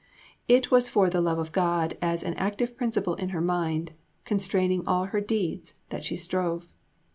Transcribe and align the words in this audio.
It 0.47 0.71
was 0.71 0.89
for 0.89 1.11
the 1.11 1.21
love 1.21 1.37
of 1.37 1.51
God 1.51 1.95
as 2.01 2.23
an 2.23 2.33
active 2.33 2.75
principle 2.75 3.13
in 3.13 3.29
her 3.29 3.39
mind, 3.39 3.91
constraining 4.25 4.81
all 4.87 5.05
her 5.05 5.21
deeds, 5.21 5.75
that 5.89 6.03
she 6.03 6.15
strove. 6.15 6.73